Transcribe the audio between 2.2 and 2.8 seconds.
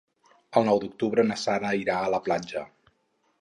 platja.